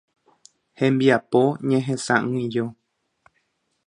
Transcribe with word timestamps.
Hembiapo 0.79 1.41
Ñehesa'ỹijo. 1.67 2.65